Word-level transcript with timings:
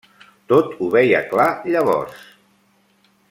Tot 0.51 0.71
ho 0.79 0.87
veia 0.95 1.21
clar 1.33 1.47
llavors… 1.75 2.23